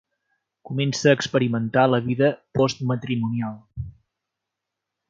Comença 0.69 1.11
a 1.11 1.17
experimentar 1.17 1.85
la 1.91 2.01
vida 2.07 2.33
postmatrimonial. 2.61 3.57